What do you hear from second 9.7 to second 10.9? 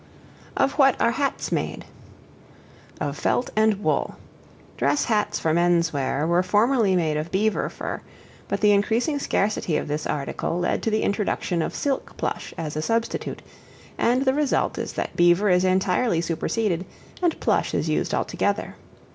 of this article led to